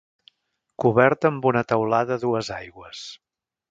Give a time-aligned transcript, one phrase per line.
[0.85, 3.09] Coberta amb una teulada a dues aigües.